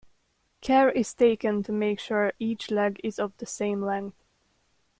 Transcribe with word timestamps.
Care 0.61 0.89
is 0.89 1.13
taken 1.13 1.61
to 1.61 1.71
make 1.71 1.99
sure 1.99 2.33
each 2.39 2.71
leg 2.71 2.99
is 3.03 3.19
of 3.19 3.37
the 3.37 3.45
same 3.45 3.81
length. 3.83 4.17